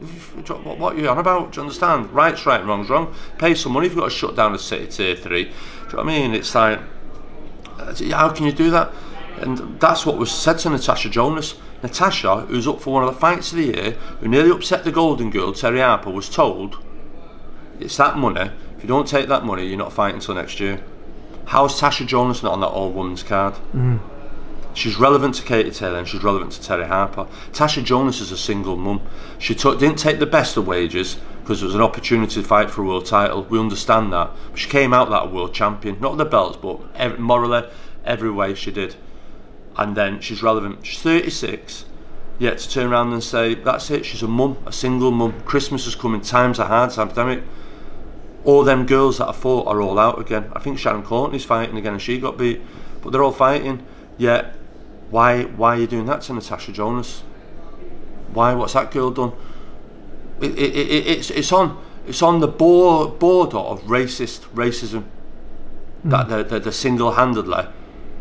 [0.00, 1.52] What, are you on about?
[1.52, 2.10] Do you understand?
[2.12, 3.14] Right's right, wrong's wrong.
[3.38, 5.44] Pay some money if you've got to shut down a city tier three.
[5.44, 5.54] Do you
[5.92, 6.34] know what I mean?
[6.34, 6.80] It's like,
[7.78, 8.92] uh, how can you do that?
[9.38, 11.54] And that's what was said to Natasha Jonas.
[11.82, 14.92] Natasha, who's up for one of the fights of the year, who nearly upset the
[14.92, 16.82] Golden Girl, Terri Harper, was told,
[17.78, 18.50] it's that money.
[18.76, 20.82] If you don't take that money, you're not fighting until next year.
[21.46, 23.54] How's Tasha Jonas not on that all women's card?
[23.74, 24.00] Mm.
[24.74, 27.26] She's relevant to Katie Taylor and she's relevant to Terri Harper.
[27.52, 29.00] Tasha Jonas is a single mum.
[29.38, 32.70] She took, didn't take the best of wages because it was an opportunity to fight
[32.70, 33.44] for a world title.
[33.44, 34.32] We understand that.
[34.50, 37.68] But she came out that world champion, not the belts, but every, morally,
[38.04, 38.96] every way she did.
[39.76, 40.84] And then she's relevant.
[40.84, 41.84] She's 36.
[42.40, 45.40] Yet to turn around and say, that's it, she's a mum, a single mum.
[45.42, 47.44] Christmas is coming, times are hard, pandemic.
[48.44, 50.50] All them girls that I fought are all out again.
[50.52, 52.60] I think Shannon Courtenay's fighting again and she got beat.
[53.02, 53.86] But they're all fighting.
[54.18, 54.54] Yet
[55.10, 57.22] why why are you doing that to Natasha Jonas?
[58.32, 58.54] Why?
[58.54, 59.32] What's that girl done?
[60.40, 65.04] It, it, it, it's it's on it's on the border of racist racism
[66.04, 66.10] mm.
[66.10, 67.66] that the, the, the single-handedly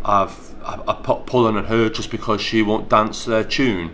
[0.05, 3.93] have, have, have put pulling on her just because she won't dance their tune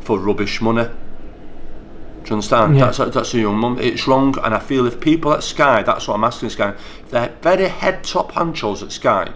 [0.00, 0.84] for rubbish money.
[0.84, 2.76] Do you understand?
[2.76, 2.90] Yeah.
[2.90, 3.78] That's, that's a young mum.
[3.78, 6.74] It's wrong, and I feel if people at Sky, that's what I'm asking Sky,
[7.10, 9.32] the very head top honchos at Sky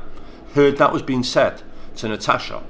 [0.55, 1.63] heard that was being said
[1.97, 2.63] to Natasha,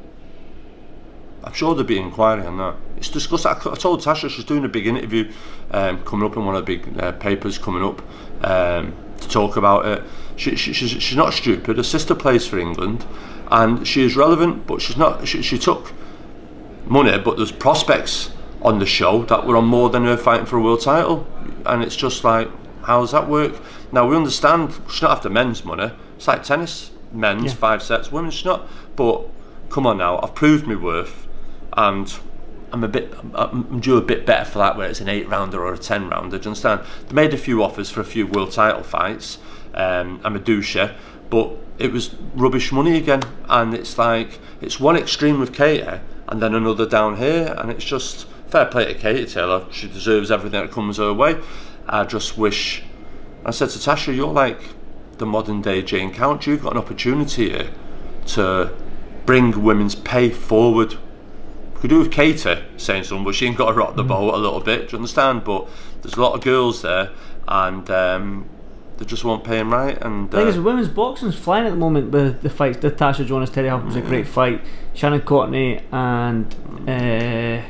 [1.45, 2.77] I'm sure there'll be inquiry on that.
[2.97, 3.47] It's discussed.
[3.47, 5.31] I, I told Tasha she's doing a big interview
[5.73, 8.01] um, coming up in one of the big uh, papers coming up
[8.45, 10.05] um, to talk about it.
[10.37, 11.77] She, she, she's, she's not stupid.
[11.77, 13.05] Her sister plays for England,
[13.51, 14.67] and she is relevant.
[14.67, 15.27] But she's not.
[15.27, 15.93] She, she took
[16.87, 18.31] money, but there's prospects
[18.63, 21.27] on the show that were on more than her fighting for a world title,
[21.67, 22.49] and it's just like,
[22.83, 23.61] how does that work?
[23.91, 25.93] Now we understand she's not after men's money.
[26.17, 27.55] It's like tennis, men's yeah.
[27.55, 28.69] five sets, women's not.
[28.95, 29.27] But
[29.69, 31.27] come on now, I've proved my worth
[31.77, 32.13] and
[32.73, 35.63] I'm a bit, I'm due a bit better for that, where it's an eight rounder
[35.63, 36.39] or a ten rounder.
[36.39, 36.81] Do you understand?
[37.09, 39.39] They made a few offers for a few world title fights.
[39.75, 40.97] Um, I'm a doucher,
[41.29, 46.41] but it was rubbish money again, and it's like it's one extreme with Katie, and
[46.41, 49.67] then another down here, and it's just fair play to Katie Taylor.
[49.71, 51.37] She deserves everything that comes her way.
[51.87, 52.85] I just wish.
[53.45, 54.61] I said to Tasha, "You're like
[55.19, 56.47] the modern day Jane Couch.
[56.47, 57.71] You've got an opportunity here
[58.29, 58.73] to
[59.27, 60.97] bring women's pay forward
[61.83, 64.09] could do with Katie saying something, but she ain't got to rock the mm.
[64.09, 64.88] boat a little bit.
[64.88, 65.42] Do you understand?
[65.42, 65.66] But
[66.01, 67.11] there's a lot of girls there,
[67.49, 68.49] and um,
[68.99, 70.01] they just won't pay him right.
[70.01, 72.79] And uh, I think it's women's boxing's flying at the moment with the fights.
[72.79, 74.62] The Tasha Jonas Terri Harper was a great fight.
[74.95, 76.55] Shannon Courtenay and.
[76.88, 77.62] Uh,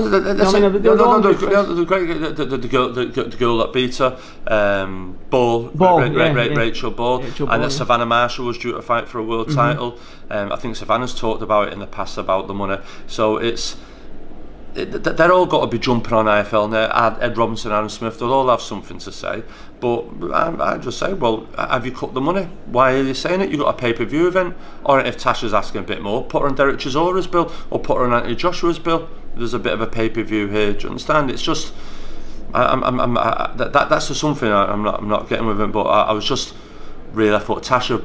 [0.00, 3.58] no, the, no, no, no, the, the, great, the, the, the, girl, the, the girl
[3.58, 6.54] that beat her, um, Ball, Ball Ra- Ra- Ra- yeah.
[6.56, 7.76] Rachel Ball, Rachel and that yeah.
[7.76, 9.54] Savannah Marshall was due to fight for a world Mhm.
[9.54, 9.98] title.
[10.30, 12.78] Um, I think Savannah's talked about it in the past about the money.
[13.06, 13.76] So it's
[14.74, 16.88] it, they're all got to be jumping on IFL now.
[17.08, 19.42] Ed, Ed Robinson, Aaron Smith, they'll all have something to say.
[19.80, 22.48] But I, I just say, well, have you cut the money?
[22.66, 23.50] Why are you saying it?
[23.50, 26.40] You've got a pay per view event, or if Tasha's asking a bit more, put
[26.42, 29.08] her on Derek Chisora's bill, or put her on Anthony Joshua's bill.
[29.36, 30.72] There's a bit of a pay per view here.
[30.72, 31.30] Do you understand?
[31.30, 31.72] It's just.
[32.54, 35.28] I, I'm, I'm, I'm, I, that, that, that's just something I, I'm not, I'm not
[35.28, 35.72] getting with him.
[35.72, 36.54] But I, I was just
[37.12, 38.04] really, I thought Tasha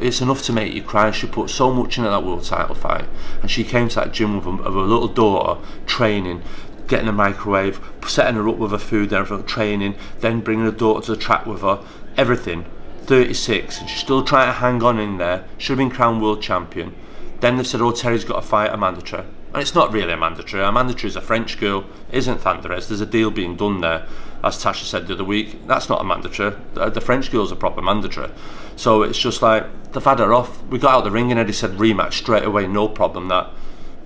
[0.00, 1.10] it's enough to make you cry.
[1.10, 3.06] She put so much into that world title fight,
[3.40, 6.42] and she came to that gym with, a, little daughter training,
[6.88, 10.72] getting a microwave, setting her up with her food, and everything, training, then bringing her
[10.72, 11.80] daughter to the track with her,
[12.16, 12.64] everything.
[13.02, 15.44] 36, and she's still trying to hang on in there.
[15.58, 16.94] Should have been crowned world champion.
[17.40, 20.16] Then they said, "Oh, Terri's got to fight Amanda Trey." And it's not really a
[20.16, 20.64] mandatory.
[20.64, 22.88] Amanda mandatory is a French girl, isn't Thanderz.
[22.88, 24.04] There's a deal being done there,
[24.42, 25.68] as Tasha said the other week.
[25.68, 26.56] That's not a mandatory.
[26.74, 28.30] The, the French girl's a proper mandatory.
[28.74, 30.60] So it's just like they've had her off.
[30.64, 33.48] We got out the ring and Eddie said rematch straight away, no problem that.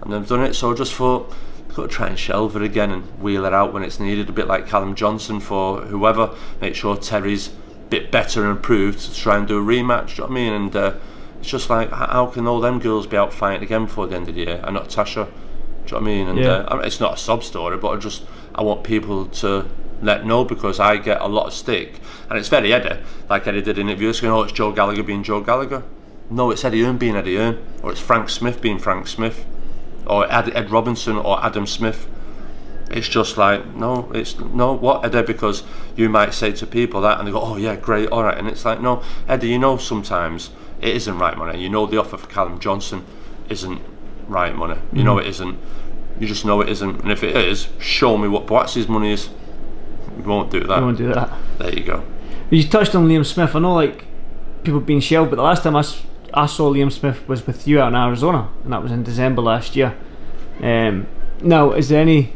[0.02, 0.52] And they've done it.
[0.52, 1.32] So I just thought
[1.78, 4.28] got to try and shelve her again and wheel her out when it's needed.
[4.28, 6.34] A bit like Callum Johnson for whoever.
[6.60, 7.52] Make sure Terri's a
[7.88, 10.08] bit better and improved to try and do a rematch.
[10.08, 10.52] Do you know what I mean?
[10.52, 10.94] And uh,
[11.40, 14.28] it's just like how can all them girls be out fighting again before the end
[14.28, 15.26] of the year and not Tasha?
[15.26, 16.28] Do you know what I mean?
[16.28, 16.50] And Yeah.
[16.50, 18.24] uh, I mean, it's not a sob story, but I just
[18.54, 19.66] I want people to
[20.02, 22.98] let know because I get a lot of stick, and it's very Eddie.
[23.28, 25.82] Like Eddie did in interviews, going, "Oh, it's Joe Gallagher being Joe Gallagher."
[26.30, 29.46] No, it's Eddie Earn being Eddie Earn, or it's Frank Smith being Frank Smith,
[30.06, 32.06] or Ed, Ed Robinson or Adam Smith.
[32.90, 35.62] It's just like no, it's no what Eddie because
[35.96, 38.46] you might say to people that and they go, "Oh yeah, great, all right," and
[38.48, 41.60] it's like no, Eddie, you know sometimes it isn't right money.
[41.60, 43.04] You know the offer for Callum Johnson
[43.48, 43.80] isn't
[44.28, 44.78] right money.
[44.92, 45.58] You know it isn't.
[46.20, 47.00] You just know it isn't.
[47.02, 49.30] And if it is, show me what Buatsi's money is.
[50.16, 50.70] We won't do that.
[50.70, 51.30] I won't do that.
[51.58, 52.04] There you go.
[52.50, 53.54] You touched on Liam Smith.
[53.54, 54.04] I know, like
[54.64, 56.02] people being shelled, but the last time I, s-
[56.34, 59.42] I saw Liam Smith was with you out in Arizona, and that was in December
[59.42, 59.96] last year.
[60.60, 61.06] Um,
[61.40, 62.32] now, is there any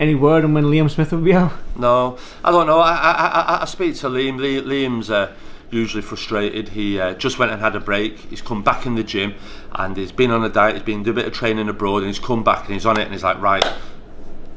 [0.00, 1.52] any word on when Liam Smith will be out?
[1.76, 2.80] No, I don't know.
[2.80, 3.12] I I,
[3.58, 4.38] I, I speak to Liam.
[4.38, 5.32] Liam's uh,
[5.74, 6.70] usually frustrated.
[6.70, 8.18] He uh, just went and had a break.
[8.30, 9.34] He's come back in the gym
[9.72, 10.76] and he's been on a diet.
[10.76, 12.98] He's been doing a bit of training abroad and he's come back and he's on
[12.98, 13.64] it and he's like, right,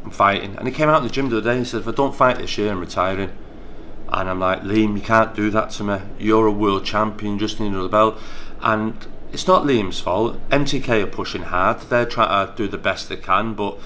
[0.03, 0.55] I'm fighting.
[0.55, 1.91] And he came out in the gym the other day and he said, if I
[1.91, 3.35] don't fight this year, I'm retiring.
[4.09, 5.99] And I'm like, Liam, you can't do that to me.
[6.17, 8.17] You're a world champion, just need another belt.
[8.61, 10.39] And it's not Liam's fault.
[10.49, 11.81] MTK are pushing hard.
[11.81, 13.77] They're trying to do the best they can, but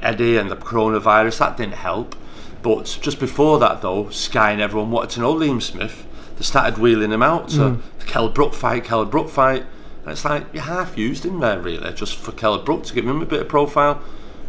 [0.00, 2.14] Eddie and the coronavirus, that didn't help.
[2.64, 6.06] But just before that, though, Sky and everyone wanted to know Liam Smith.
[6.36, 7.80] They started wheeling him out to mm.
[7.98, 9.66] the Kell Brook fight, Kell Brook fight.
[10.02, 13.06] And it's like, you half used him there, really, just for Kell Brook to give
[13.06, 14.00] him a bit of profile.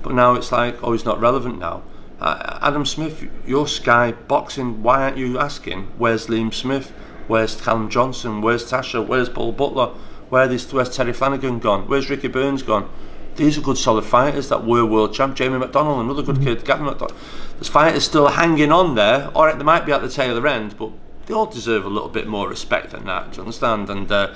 [0.01, 1.83] But now it's like, oh, he's not relevant now.
[2.21, 6.93] Uh, Adam Smith, your Sky boxing, why aren't you asking, where's Liam Smith?
[7.27, 8.39] Where's Callum Johnson?
[8.39, 9.05] Where's Tasha?
[9.05, 9.87] Where's Paul Butler?
[10.29, 11.85] Where is, where's Terry Flanagan gone?
[11.89, 12.89] Where's Ricky Burns gone?
[13.35, 15.35] These are good solid fighters that were world champ.
[15.35, 16.45] Jamie McDonnell, another good mm-hmm.
[16.45, 16.65] kid.
[16.65, 17.15] Gavin McDonnell.
[17.55, 19.29] There's fighters still hanging on there.
[19.35, 20.91] All right, they might be at the tail end, but
[21.25, 23.31] they all deserve a little bit more respect than that.
[23.31, 23.89] Do you understand?
[23.89, 24.33] And uh,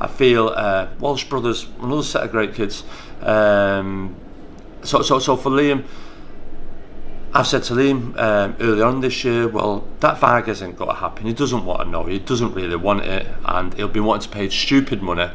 [0.00, 2.84] I feel uh, Walsh brothers, another set of great kids.
[3.20, 4.16] Um,
[4.82, 5.84] so, so, so for Liam,
[7.32, 10.96] I've said to Liam um, early on this year, well, that Varg isn't going to
[10.96, 11.26] happen.
[11.26, 12.04] He doesn't want to know.
[12.04, 15.30] He doesn't really want it, and he'll be wanting to pay stupid money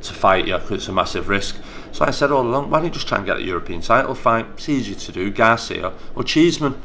[0.00, 1.56] to fight you because it's a massive risk.
[1.92, 4.14] So I said all along, why don't you just try and get a European title
[4.14, 4.46] fight?
[4.54, 5.30] It's easy to do.
[5.30, 6.80] Garcia or Cheeseman.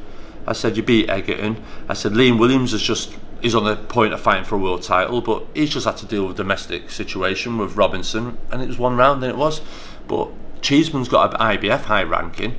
[0.46, 1.62] I said you beat Eggington.
[1.89, 4.84] I said Liam Williams is just he's on the point of fighting for a world
[4.84, 8.67] title, but he's just had to deal with a domestic situation with Robinson, and it
[8.67, 9.62] was one round, and it was.
[10.08, 10.30] But
[10.62, 12.56] Cheeseman's got an IBF high ranking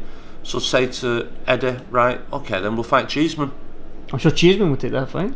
[0.49, 3.53] so say to Eddie, right, okay, then we'll fight Cheeseman.
[4.11, 5.35] I'm sure Cheeseman would take that fight.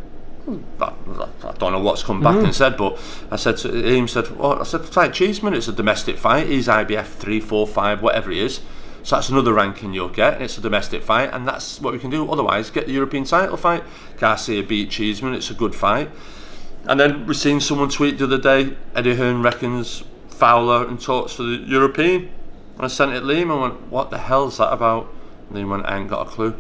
[0.81, 0.93] I,
[1.45, 2.45] I don't know what's come back mm.
[2.45, 2.99] and said, but
[3.31, 6.49] I said to him, said, well, I said, fight Cheeseman, it's a domestic fight.
[6.49, 8.61] He's IBF 3, 4, 5, whatever he is.
[9.05, 11.99] So that's another ranking you'll get, and it's a domestic fight, and that's what we
[11.99, 12.31] can do.
[12.31, 13.83] Otherwise, get the European title fight.
[14.19, 16.11] Garcia beat Cheeseman, it's a good fight.
[16.85, 21.35] And then we've seen someone tweet the other day, Eddie Hearn reckons Fowler and talks
[21.35, 22.31] for the European.
[22.77, 25.09] And I sent it to Liam and I went, what the hell's that about?
[25.49, 26.57] And Liam went, I ain't got a clue.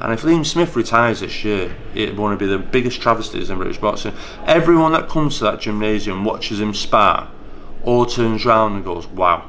[0.00, 3.78] And if Liam Smith retires this year, it will be the biggest travesties in British
[3.78, 4.14] boxing.
[4.46, 7.30] Everyone that comes to that gymnasium watches him spar,
[7.82, 9.48] all turns round and goes, wow,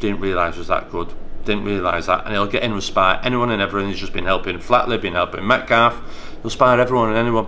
[0.00, 1.12] didn't realise was that good.
[1.44, 2.24] Didn't realise that.
[2.24, 3.90] And he'll get in with spar anyone and everyone.
[3.90, 6.00] He's just been helping Flatley, been helping Metcalf.
[6.42, 7.46] He'll spar everyone and anyone.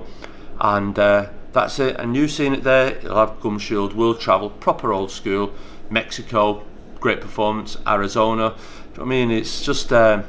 [0.60, 1.96] And uh, that's it.
[1.96, 2.98] And you've seen it there.
[3.00, 5.52] He'll have Gum Shield, world travel, proper old school,
[5.90, 6.64] Mexico,
[7.00, 7.76] great performance.
[7.86, 8.50] Arizona.
[8.50, 9.30] Do you know I mean?
[9.30, 10.22] It's just uh,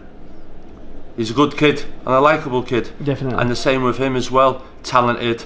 [1.18, 2.92] he's a good kid and a likable kid.
[3.04, 3.42] Definitely.
[3.42, 4.64] And the same with him as well.
[4.84, 5.44] Talented,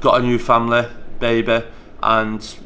[0.00, 0.88] got a new family,
[1.20, 1.62] baby,
[2.02, 2.56] and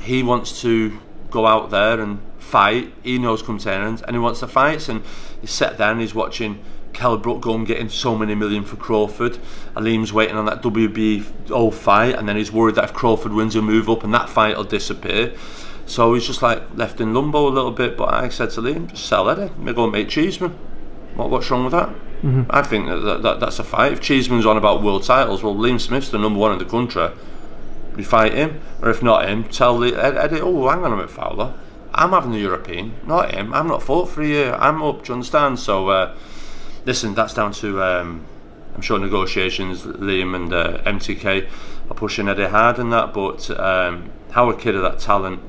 [0.00, 0.98] he wants to
[1.30, 2.94] go out there and fight.
[3.02, 4.88] He knows come to end, and he wants to fight.
[4.88, 5.02] And
[5.40, 6.64] he's sat there and he's watching.
[6.94, 9.38] Kell Brook going getting so many million for Crawford.
[9.76, 13.62] Aleem's waiting on that WBO fight, and then he's worried that if Crawford wins, he'll
[13.62, 15.32] move up and that fight will disappear.
[15.86, 17.96] So he's just like left in limbo a little bit.
[17.96, 19.52] But I said to Liam, just sell Eddie.
[19.58, 20.58] We're going to make Cheeseman.
[21.18, 21.88] What, what's wrong with that?
[21.88, 22.42] Mm-hmm.
[22.48, 23.92] I think that, that, that, that's a fight.
[23.92, 27.10] If Cheeseman's on about world titles, well, Liam Smith's the number one in the country.
[27.96, 31.10] We fight him, or if not him, tell the Eddie, oh, hang on a minute,
[31.10, 31.54] Fowler.
[31.92, 33.52] I'm having the European, not him.
[33.52, 34.54] I'm not fought for a year.
[34.54, 35.02] I'm up.
[35.02, 35.58] Do you understand?
[35.58, 36.16] So, uh,
[36.84, 37.82] listen, that's down to.
[37.82, 38.24] Um,
[38.76, 39.82] I'm sure negotiations.
[39.82, 41.48] Liam and uh, MTK
[41.90, 45.42] are pushing Eddie hard in that, but um, how a kid of that talent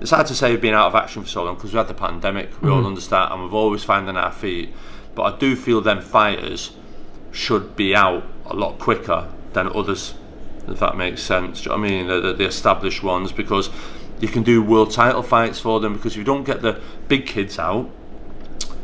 [0.00, 1.88] it's hard to say we've been out of action for so long because we had
[1.88, 2.74] the pandemic, we mm.
[2.74, 4.72] all understand, and we've always finding our feet.
[5.16, 6.76] But I do feel them fighters
[7.32, 10.14] should be out a lot quicker than others,
[10.68, 11.62] if that makes sense.
[11.62, 12.06] Do you know what I mean?
[12.06, 13.70] The, the, the established ones, because
[14.20, 15.94] you can do world title fights for them.
[15.94, 17.90] Because if you don't get the big kids out,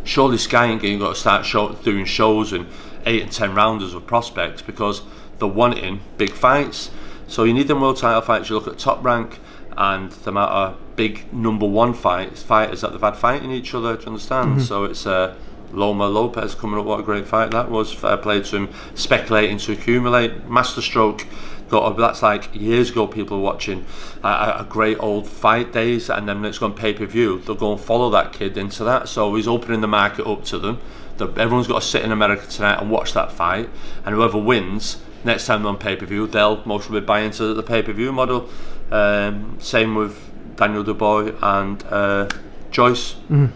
[0.04, 2.66] surely Sky ain't going to start show, doing shows and
[3.06, 5.02] eight and ten rounders of prospects because
[5.38, 6.90] they're wanting big fights.
[7.28, 8.48] So you need them world title fights.
[8.48, 9.38] You look at top rank
[9.76, 13.96] and the amount of big number one fights fighters that they've had fighting each other.
[13.96, 14.50] Do you understand?
[14.50, 14.60] Mm-hmm.
[14.60, 15.34] So it's uh,
[15.72, 16.86] Loma Lopez coming up.
[16.86, 17.92] What a great fight that was!
[17.92, 18.68] Fair play to him.
[18.94, 21.26] Speculating to accumulate masterstroke.
[21.68, 23.06] Got that's like years ago.
[23.06, 23.86] People were watching
[24.22, 24.28] a,
[24.60, 27.40] a great old fight days, and then it's gone pay per view.
[27.40, 29.08] They'll go and follow that kid into that.
[29.08, 30.80] So he's opening the market up to them.
[31.16, 33.70] The, everyone's got to sit in America tonight and watch that fight,
[34.04, 37.62] and whoever wins next time on pay per view, they'll most probably buy into the
[37.62, 38.50] pay per view model.
[38.90, 42.28] Um, same with Daniel Dubois and uh,
[42.70, 43.14] Joyce.
[43.30, 43.52] Mm.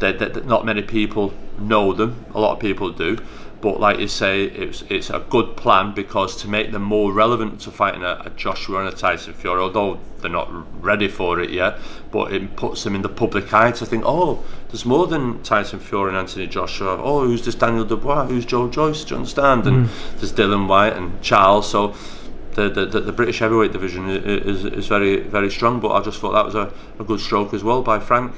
[0.00, 2.24] That, that, not many people know them.
[2.34, 3.18] A lot of people do,
[3.60, 7.60] But like you say, it's it's a good plan because to make them more relevant
[7.60, 10.48] to fighting a, a Joshua and a Tyson Fury, although they're not
[10.82, 11.78] ready for it yet,
[12.10, 15.78] but it puts them in the public eye to think, oh, there's more than Tyson
[15.78, 16.96] Fury and Anthony Joshua.
[16.98, 18.26] Oh, who's this Daniel Dubois?
[18.26, 19.04] Who's Joe Joyce?
[19.04, 19.66] Do you understand?
[19.66, 20.16] And hmm.
[20.16, 21.70] there's Dillian Whyte and Charles.
[21.70, 21.94] So
[22.54, 25.80] the, the, the, British heavyweight division i- i- is, is very very strong.
[25.80, 28.32] But I just thought that was a, a good stroke as well by Frank.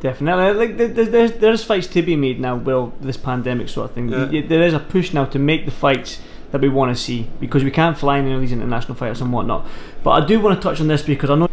[0.00, 2.56] Definitely, like there- there- there's there's fights to be made now.
[2.56, 4.42] Well, this pandemic sort of thing, Yeah.
[4.46, 6.20] There is a push now to make the fights
[6.52, 9.32] that we want to see because we can't fly any of these international fighters and
[9.32, 9.66] whatnot.
[10.04, 11.48] But I do want to touch on this because I know.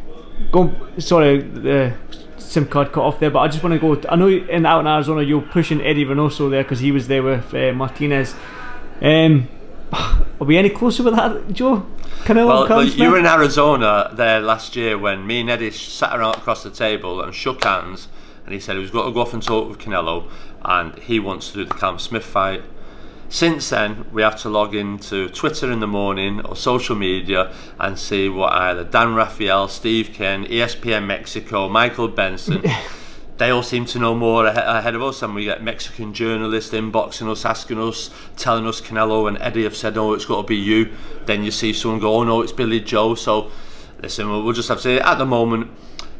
[0.51, 1.93] Go, sorry, the
[2.37, 3.99] SIM card cut off there, but I just want to go.
[4.09, 7.23] I know in out in Arizona you're pushing Eddie Reynoso there because he was there
[7.23, 8.35] with uh, Martinez.
[9.01, 9.47] Um,
[9.93, 11.85] are we any closer with that, Joe?
[12.25, 16.35] Canelo, well, you were in Arizona there last year when me and Eddie sat around
[16.35, 18.07] across the table and shook hands,
[18.45, 20.29] and he said he was going to go off and talk with Canelo,
[20.63, 22.61] and he wants to do the Callum Smith fight.
[23.29, 27.97] Since then, we have to log into Twitter in the morning or social media and
[27.97, 32.63] see what either Dan Raphael, Steve Kim, ESPN Mexico, Michael Benson.
[33.37, 37.29] They all seem to know more ahead of us, and we get Mexican journalists inboxing
[37.29, 40.55] us, asking us, telling us Canelo and Eddie have said, "Oh, it's got to be
[40.55, 40.91] you."
[41.25, 43.51] Then you see someone go, "Oh no, it's Billy Joe." So,
[44.01, 45.71] listen, we'll we'll just have to say at the moment,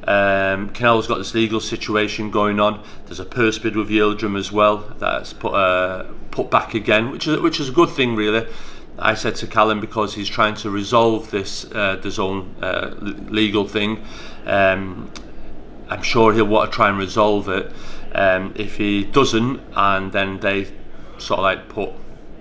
[0.08, 2.84] um, Canelo's got this legal situation going on.
[3.06, 7.28] There's a purse bid with Yildirim as well that's put uh, put back again, which
[7.28, 8.48] is which is a good thing, really.
[9.00, 12.96] I said to Callum because he's trying to resolve this uh, DAZN uh,
[13.32, 14.04] legal thing.
[14.46, 15.10] Um,
[15.90, 17.72] I'm sure he'll want to try and resolve it.
[18.14, 20.66] Um, if he doesn't, and then they
[21.18, 21.92] sort of like put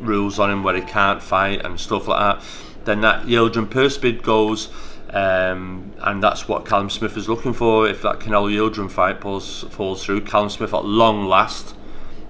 [0.00, 2.46] rules on him where he can't fight and stuff like that,
[2.84, 4.68] then that Yildirim purse bid goes.
[5.12, 7.86] Um, and that's what Callum Smith is looking for.
[7.86, 11.74] If that Canelo Yildirim fight falls, falls through, Callum Smith at long last,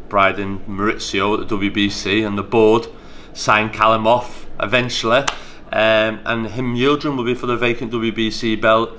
[0.09, 2.88] Bryden Maurizio at the WBC, and the board
[3.33, 5.25] sign Callum off eventually.
[5.71, 8.99] Um, and him Yildirim will be for the vacant WBC belt.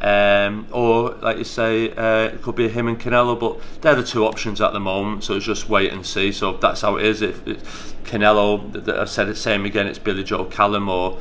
[0.00, 4.02] Um, or, like you say, uh, it could be him and Canelo, but they're the
[4.02, 5.22] two options at the moment.
[5.24, 6.32] So it's just wait and see.
[6.32, 7.22] So that's how it is.
[7.22, 9.86] If it's Canelo, I said it same again.
[9.86, 11.18] It's Billy Joe Callum or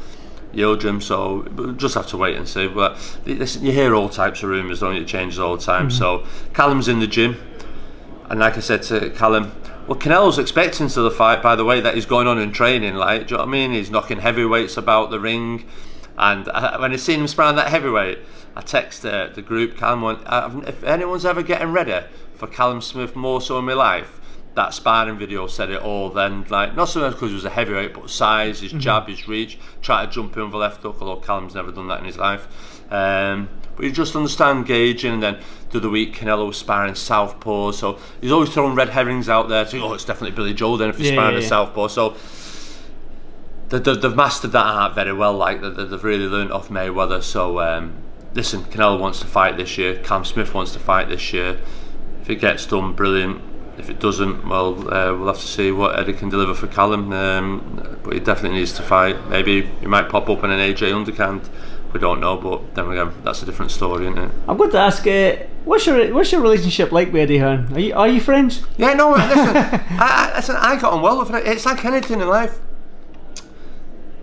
[0.54, 1.02] Yildirim.
[1.02, 2.68] So we'll just have to wait and see.
[2.68, 5.02] But listen, you hear all types of rumours, don't you?
[5.02, 5.92] It changes all the time.
[5.92, 7.38] So Callum's in the gym,
[8.30, 9.54] and like I said to Callum,
[9.88, 11.42] well, Canelo's expecting to the fight.
[11.42, 12.96] By the way, that he's going on in training.
[12.96, 13.72] Like, do you know what I mean?
[13.72, 15.68] He's knocking heavyweights about the ring,
[16.18, 18.20] and I, when I seen him sparring that heavyweight,
[18.56, 19.78] I text uh, the group.
[19.78, 20.20] Callum went,
[20.68, 24.21] if anyone's ever getting ready for Callum Smith more so in my life,
[24.56, 26.10] that sparring video said it all.
[26.10, 29.28] Then, like, not so much because he was a heavyweight, but size, his jab, his
[29.28, 30.98] reach, try to jump in with a left hook.
[31.00, 32.48] Although Callum's never done that in his life.
[32.92, 37.72] Um, but you just understand gauging, and then the other week Canelo was sparring southpaw,
[37.72, 39.66] so he's always throwing red herrings out there.
[39.66, 41.48] So, oh, it's definitely Billy Joe then if he's Yeah, sparring yeah, a yeah.
[41.48, 41.88] southpaw.
[41.88, 42.18] So
[43.70, 45.34] they, they, they've mastered that art very well.
[45.34, 47.24] Like they, they- they've really learned off Mayweather.
[47.24, 47.94] So um,
[48.34, 49.96] listen, Canelo wants to fight this year.
[50.04, 51.58] Cam Smith wants to fight this year.
[52.22, 53.42] If it gets done, brilliant.
[53.78, 57.12] If it doesn't, well, uh, we'll have to see what Eddie can deliver for Callum.
[57.14, 59.28] Um, but he definitely needs to fight.
[59.30, 61.48] Maybe he might pop up in an AJ undercard.
[61.94, 64.32] We don't know, but then again, that's a different story, isn't it?
[64.48, 67.74] I'm going to ask, uh, what's your what's your relationship like with Eddie Hearn?
[67.74, 68.64] Are you are you friends?
[68.78, 71.46] Yeah, no, listen, I, I, listen, I got on well with it.
[71.46, 72.60] It's like anything in life.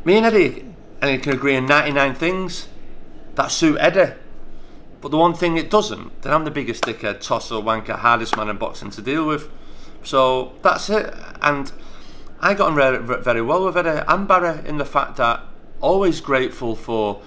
[0.04, 0.64] Me and Eddie,
[1.02, 2.68] and he can agree on 99 things
[3.34, 4.14] that suit Eddie.
[5.00, 8.48] But the one thing it doesn't, then I'm the biggest dickhead, tosser, wanker, hardest man
[8.48, 9.48] in boxing to deal with.
[10.02, 11.14] So that's it.
[11.40, 11.70] And
[12.40, 15.42] I got on very well with Eddie and in the fact that
[15.80, 17.22] always grateful for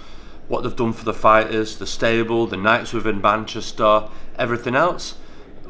[0.48, 5.16] what they've done for the fighters, the stable, the nights within Manchester, everything else.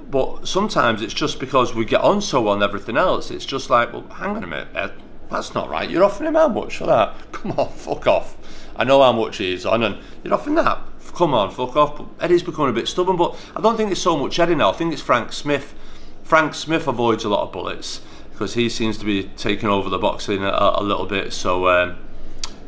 [0.09, 3.29] But sometimes it's just because we get on so well and everything else.
[3.29, 4.93] It's just like, well, hang on a minute, Ed,
[5.29, 5.89] that's not right.
[5.89, 7.15] You're offering him how much for that?
[7.31, 8.37] Come on, fuck off.
[8.75, 10.79] I know how much he's on, and you're offering that.
[11.13, 12.01] Come on, fuck off.
[12.21, 14.69] Eddie's becoming a bit stubborn, but I don't think it's so much Eddie now.
[14.69, 15.73] I think it's Frank Smith.
[16.23, 19.97] Frank Smith avoids a lot of bullets because he seems to be taking over the
[19.97, 21.33] boxing a, a little bit.
[21.33, 21.97] So um,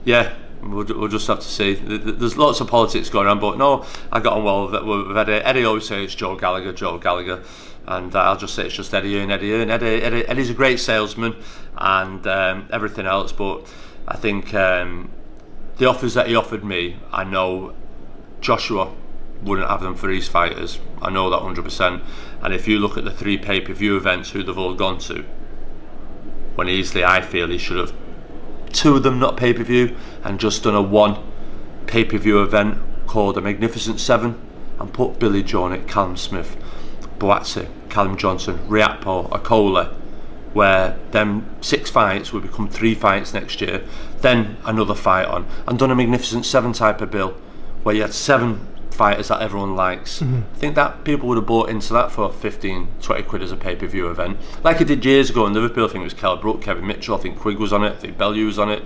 [0.03, 1.75] yeah, we'll, we'll just have to see.
[1.75, 5.07] Th- th- There's lots of politics going on, but no, I got on well with,
[5.07, 5.43] with Eddie.
[5.43, 7.41] Eddie always says it's Joe Gallagher, Joe Gallagher,
[7.87, 10.27] and uh, I'll just say it's just Eddie and Eddie and Eddie, Eddie.
[10.27, 11.35] Eddie's a great salesman
[11.77, 13.65] and um, everything else, but
[14.07, 15.09] I think um,
[15.77, 17.73] the offers that he offered me, I know
[18.43, 18.93] Joshua
[19.41, 20.79] wouldn't have them for his fighters.
[21.01, 22.01] I know that 100%.
[22.41, 24.99] And if you look at the three pay per view events, who they've all gone
[24.99, 25.23] to,
[26.55, 27.93] when easily I feel he should have
[28.71, 31.17] two of them not pay per view and just done a one
[31.87, 32.77] pay per view event
[33.07, 34.39] called a Magnificent Seven
[34.79, 36.57] and put Billy Joe on it, Callum Smith,
[37.19, 39.93] Buatsi, Callum Johnson, Riakporhe, Okolie,
[40.53, 43.83] where them six fights will become three fights next year,
[44.21, 47.35] then another fight on, and done a magnificent seven type of bill,
[47.83, 50.21] where you had seven fighters that everyone likes.
[50.21, 50.41] Mm-hmm.
[50.53, 53.57] I think that people would have bought into that for 15, 20 quid as a
[53.57, 55.85] pay per view event, like it did years ago in Liverpool.
[55.85, 57.95] I think it was Kell Brook, Kevin Mitchell, I think Quigg was on it, I
[57.95, 58.83] think Bellew was on it.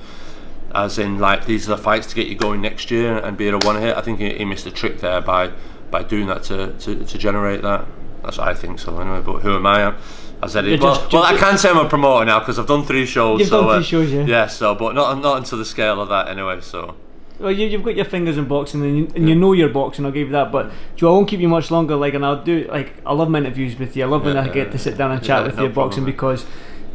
[0.74, 3.50] As in, like these are the fights to get you going next year and be
[3.50, 3.96] to one hit.
[3.96, 5.52] I think he, he missed a trick there by
[5.90, 7.86] by doing that to, to, to generate that.
[8.22, 9.22] That's what I think so anyway.
[9.22, 9.96] But who am I?
[10.44, 10.82] I said it.
[10.82, 13.40] Well, just- well, I can't say I'm a promoter now because I've done three shows.
[13.40, 14.26] You've so, done three uh, shows, yeah.
[14.26, 14.48] Yeah.
[14.48, 16.60] So, but not not into the scale of that anyway.
[16.62, 16.96] So.
[17.40, 20.06] Well, you, you've got your fingers in boxing, and you, and you know your boxing.
[20.06, 20.52] I'll give you that.
[20.52, 21.96] But Joe, I won't keep you much longer.
[21.96, 24.04] Like, and I'll do like I love my interviews with you.
[24.04, 26.04] I love when I Yeah, get to sit down and chat with no you boxing
[26.04, 26.12] mate.
[26.12, 26.46] because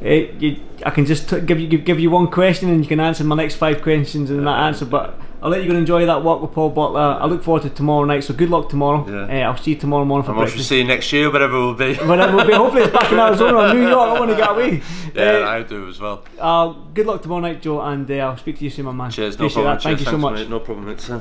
[0.03, 2.89] it, you, I can just t- give you give, give you one question and you
[2.89, 4.85] can answer my next five questions and that answer.
[4.85, 7.01] But I'll let you go and enjoy that walk with Paul Butler.
[7.01, 8.23] I look forward to tomorrow night.
[8.23, 9.05] So good luck tomorrow.
[9.29, 9.47] Yeah.
[9.47, 10.69] Uh, I'll see you tomorrow morning for I'm off to breakfast.
[10.69, 11.95] see you next year, whatever it will be.
[12.07, 12.53] Whatever it will be.
[12.55, 14.09] Hopefully it's back in Arizona or New York.
[14.11, 14.83] I want to get away.
[15.17, 16.25] yeah, Uh, I do as well.
[16.39, 19.11] uh, good luck tomorrow night, Joe, and uh, I'll speak to you soon, my man.
[19.11, 19.65] Cheers, no problem.
[19.75, 19.83] that.
[19.83, 20.35] Thank Cheers, you so much.
[20.37, 20.89] mate, No problem.
[20.91, 21.21] It's, uh,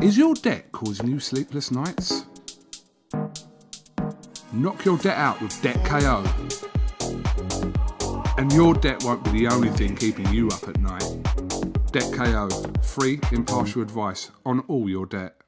[0.00, 2.24] Is your debt causing you sleepless nights?
[4.54, 6.24] Knock your debt out with Debt KO.
[8.38, 11.02] And your debt won't be the only thing keeping you up at night.
[11.90, 12.48] Debt KO,
[12.82, 15.40] free, impartial advice on all your debt.